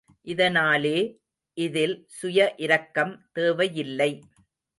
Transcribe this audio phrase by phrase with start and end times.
[0.25, 0.97] இதனாலே,
[1.53, 4.11] இதில் சுய இரக்கம் தேவையில்லை.